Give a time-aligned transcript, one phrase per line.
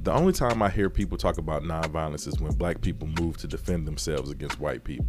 [0.00, 3.48] The only time I hear people talk about nonviolence is when black people move to
[3.48, 5.06] defend themselves against white people.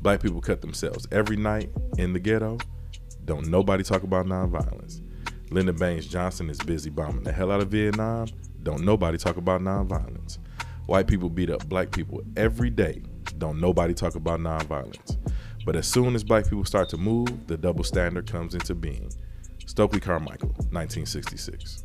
[0.00, 2.58] Black people cut themselves every night in the ghetto.
[3.26, 5.02] Don't nobody talk about nonviolence.
[5.50, 8.28] Lyndon Baines Johnson is busy bombing the hell out of Vietnam.
[8.62, 10.38] Don't nobody talk about nonviolence.
[10.86, 13.02] White people beat up black people every day.
[13.36, 15.16] Don't nobody talk about nonviolence.
[15.66, 19.10] But as soon as black people start to move, the double standard comes into being.
[19.66, 21.84] Stokely Carmichael, 1966.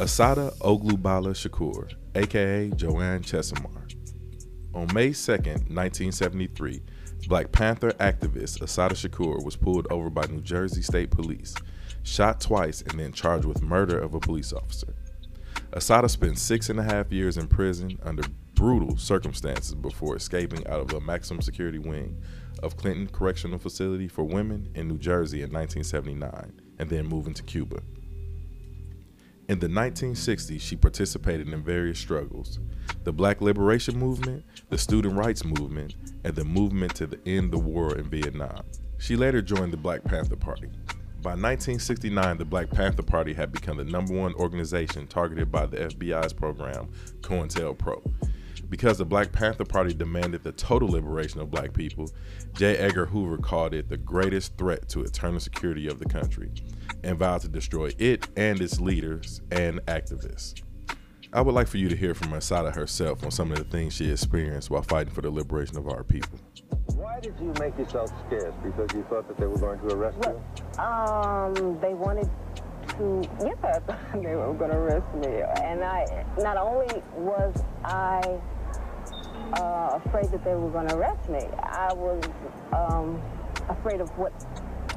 [0.00, 3.94] Assata Olugbala Shakur, aka Joanne Chesimard.
[4.74, 6.82] On May 2nd, 1973,
[7.28, 11.54] Black Panther activist Assata Shakur was pulled over by New Jersey State Police,
[12.02, 14.96] shot twice, and then charged with murder of a police officer.
[15.72, 20.80] Assata spent six and a half years in prison under brutal circumstances before escaping out
[20.80, 22.20] of a maximum security wing
[22.64, 27.44] of Clinton Correctional Facility for Women in New Jersey in 1979 and then moving to
[27.44, 27.80] Cuba.
[29.46, 32.60] In the 1960s, she participated in various struggles
[33.04, 37.58] the Black Liberation Movement, the Student Rights Movement, and the movement to the end the
[37.58, 38.64] war in Vietnam.
[38.96, 40.68] She later joined the Black Panther Party.
[41.20, 45.76] By 1969, the Black Panther Party had become the number one organization targeted by the
[45.76, 48.02] FBI's program, COINTELPRO.
[48.68, 52.10] Because the Black Panther Party demanded the total liberation of black people,
[52.54, 52.76] J.
[52.76, 56.50] Edgar Hoover called it the greatest threat to eternal security of the country
[57.02, 60.62] and vowed to destroy it and its leaders and activists.
[61.32, 63.94] I would like for you to hear from Assata herself on some of the things
[63.94, 66.38] she experienced while fighting for the liberation of our people.
[66.94, 68.54] Why did you make yourself scarce?
[68.62, 70.40] Because you thought that they were going to arrest well,
[70.76, 70.82] you?
[70.82, 72.30] Um, they wanted
[72.98, 73.78] to, yeah,
[74.14, 75.42] they were going to arrest me.
[75.62, 78.20] And I, not only was I
[79.60, 82.22] uh, afraid that they were going to arrest me, I was
[82.72, 83.20] um,
[83.68, 84.32] afraid of what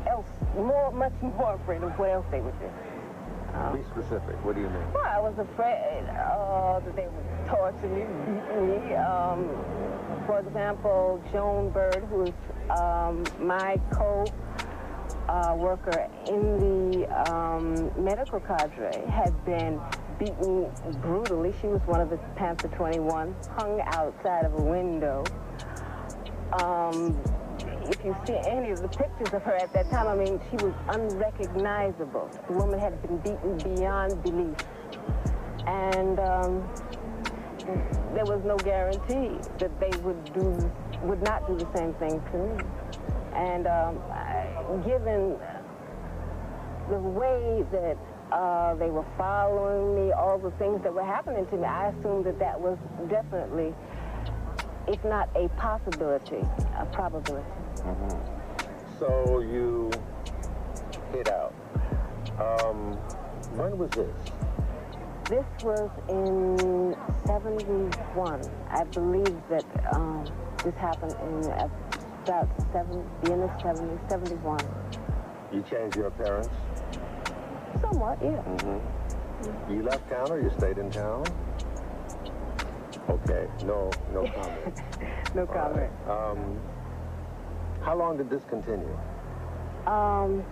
[0.08, 2.70] else, more, much more afraid of what else they would do.
[3.54, 4.36] Um, Be specific.
[4.45, 4.94] What do you mean?
[4.94, 8.95] Well, I was afraid uh, that they would torture me, beat me.
[8.95, 9.50] Um,
[10.28, 12.33] for example, Joan Bird, who is
[12.70, 14.26] um, my co
[15.30, 19.80] uh, worker in the um, medical cadre, had been
[20.20, 20.71] beaten
[21.02, 21.54] brutally.
[21.61, 25.23] She was one of the Panther 21, hung outside of a window.
[26.60, 27.20] Um,
[27.89, 30.58] if you see any of the pictures of her at that time, I mean, she
[30.58, 32.30] was unrecognizable.
[32.48, 34.55] The woman had been beaten beyond belief.
[35.66, 36.70] And um,
[38.14, 40.71] there was no guarantee that they would do,
[41.04, 42.64] would not do the same thing to me.
[43.33, 44.02] And um,
[44.86, 45.38] given
[46.89, 47.98] the way that
[48.32, 52.26] uh, they were following me, all the things that were happening to me, I assumed
[52.26, 52.78] that that was
[53.10, 53.73] definitely,
[54.88, 56.44] if not a possibility,
[56.78, 57.48] a probability.
[57.78, 59.00] Mm-hmm.
[59.00, 59.92] So you
[61.14, 61.54] hid out.
[62.39, 62.94] Um,
[63.55, 64.14] when was this?
[65.30, 66.95] This was in
[67.26, 68.42] 71.
[68.70, 70.26] I believe that um,
[70.64, 71.42] this happened in
[72.27, 74.60] about seven, the end of 70, 71.
[75.54, 76.49] You changed your appearance?
[77.80, 78.43] Somewhat, yeah.
[78.43, 79.73] Mm-hmm.
[79.73, 81.23] You left town or you stayed in town?
[83.10, 84.82] Okay, no, no comment.
[85.36, 85.89] no comment.
[86.05, 86.32] Right.
[86.32, 86.60] Um,
[87.82, 88.93] how long did this continue?
[89.86, 90.43] Um,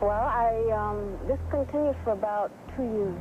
[0.00, 3.18] well, I um, this continued for about two years,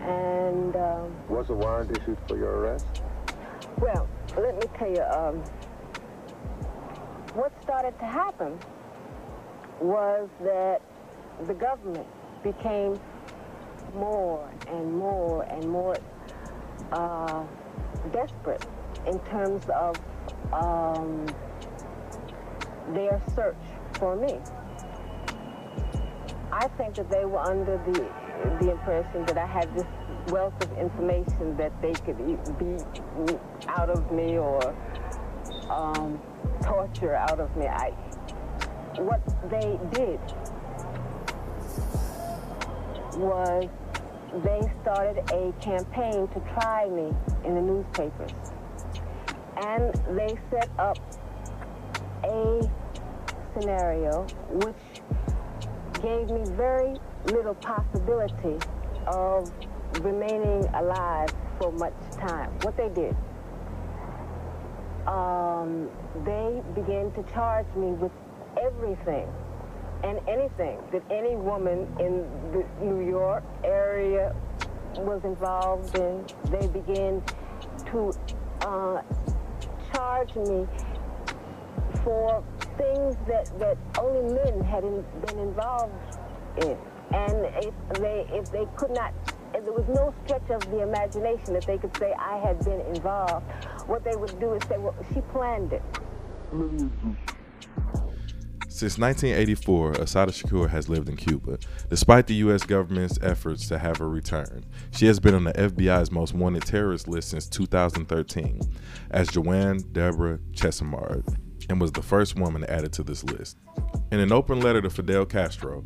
[0.00, 2.86] and um, was a warrant issued for your arrest?
[3.78, 4.08] Well,
[4.38, 5.42] let me tell you, um,
[7.36, 8.58] what started to happen
[9.78, 10.80] was that
[11.46, 12.06] the government
[12.42, 12.98] became
[13.94, 15.96] more and more and more
[16.92, 17.44] uh,
[18.10, 18.64] desperate
[19.06, 19.96] in terms of
[20.54, 21.26] um,
[22.94, 23.56] their search
[23.98, 24.38] for me.
[26.50, 28.08] I think that they were under the
[28.60, 29.86] the impression that I had this
[30.28, 32.18] wealth of information that they could
[32.58, 32.82] beat
[33.68, 34.74] out of me or
[35.70, 36.20] um,
[36.62, 37.66] torture out of me.
[37.66, 37.90] I,
[38.98, 40.20] what they did
[43.16, 43.68] was
[44.44, 47.14] they started a campaign to try me
[47.44, 48.32] in the newspapers.
[49.56, 50.98] And they set up
[52.24, 52.60] a
[53.54, 55.02] scenario which
[56.02, 58.58] gave me very little possibility
[59.06, 59.50] of
[60.02, 62.50] remaining alive for much time.
[62.62, 63.16] What they did,
[65.06, 65.88] um,
[66.24, 68.12] they began to charge me with
[68.60, 69.28] everything
[70.04, 74.34] and anything that any woman in the New York area
[74.96, 76.24] was involved in.
[76.50, 77.22] They began
[77.92, 78.12] to
[78.62, 79.02] uh,
[79.92, 80.66] charge me
[82.04, 82.42] for
[82.76, 86.18] things that, that only men had in, been involved
[86.62, 86.76] in.
[87.12, 89.14] And if they if they could not,
[89.66, 93.44] there was no stretch of the imagination that they could say I had been involved.
[93.88, 95.82] What they would do is say, well, she planned it.
[98.68, 101.58] Since 1984, Assata Shakur has lived in Cuba.
[101.90, 102.62] Despite the U.S.
[102.62, 107.08] government's efforts to have her return, she has been on the FBI's most wanted terrorist
[107.08, 108.60] list since 2013
[109.10, 111.26] as Joanne Deborah Chesimard
[111.68, 113.56] and was the first woman added to this list.
[114.12, 115.84] In an open letter to Fidel Castro,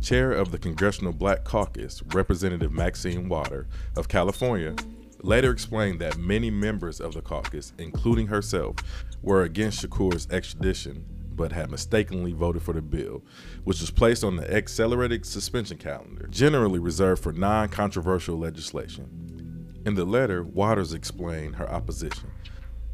[0.00, 3.66] chair of the Congressional Black Caucus, Representative Maxine Waters
[3.96, 4.74] of California,
[5.22, 8.76] later explained that many members of the caucus, including herself,
[9.22, 11.04] were against Shakur's extradition
[11.36, 13.22] but had mistakenly voted for the bill,
[13.64, 19.82] which was placed on the accelerated suspension calendar, generally reserved for non controversial legislation.
[19.84, 22.30] In the letter, Waters explained her opposition,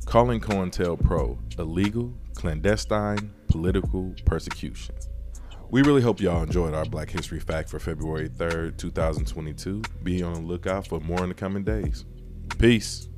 [0.04, 4.94] calling COINTELPRO illegal, clandestine, political persecution.
[5.72, 9.80] We really hope y'all enjoyed our Black History Fact for February 3rd, 2022.
[10.02, 12.04] Be on the lookout for more in the coming days.
[12.58, 13.08] Peace.